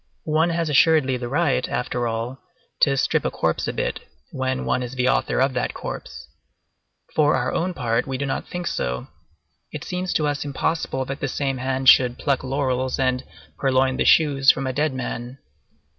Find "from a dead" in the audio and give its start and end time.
14.49-14.91